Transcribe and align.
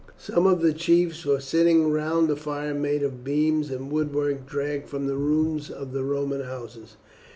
Some 0.17 0.47
of 0.47 0.61
the 0.63 0.73
chiefs 0.73 1.27
were 1.27 1.39
sitting 1.39 1.91
round 1.91 2.31
a 2.31 2.35
fire 2.35 2.73
made 2.73 3.03
of 3.03 3.23
beams 3.23 3.69
and 3.69 3.91
woodwork 3.91 4.47
dragged 4.47 4.89
from 4.89 5.05
the 5.05 5.15
ruins 5.15 5.69
of 5.69 5.93
the 5.93 6.03
Roman 6.03 6.41
houses. 6.41 6.97